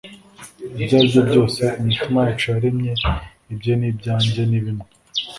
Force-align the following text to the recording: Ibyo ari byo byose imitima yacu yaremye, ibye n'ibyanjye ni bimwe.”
Ibyo 0.81 0.93
ari 0.99 1.07
byo 1.11 1.21
byose 1.29 1.61
imitima 1.79 2.19
yacu 2.27 2.45
yaremye, 2.53 2.91
ibye 3.53 3.73
n'ibyanjye 3.79 4.41
ni 4.49 4.59
bimwe.” 4.63 4.87